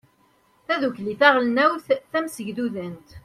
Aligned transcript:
tadukli 0.67 1.13
taɣelnawt 1.19 1.85
tamsegdudant 2.11 3.09